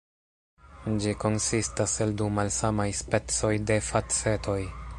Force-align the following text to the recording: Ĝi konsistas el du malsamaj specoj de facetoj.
Ĝi 1.03 1.11
konsistas 1.23 1.93
el 2.05 2.15
du 2.21 2.29
malsamaj 2.39 2.87
specoj 3.01 3.53
de 3.73 3.81
facetoj. 3.91 4.61